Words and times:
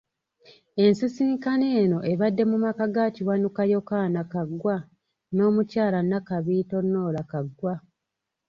Ensisinkano 0.83 1.65
eno 1.81 1.99
ebadde 2.11 2.43
mu 2.51 2.57
maka 2.65 2.85
ga 2.95 3.05
Kiwanuka 3.15 3.61
Yokana 3.73 4.21
Kaggwa 4.31 4.75
n'omukyala 5.35 5.99
Nakabiito 6.09 6.77
Norah 6.91 7.27
Kaggwa. 7.31 7.75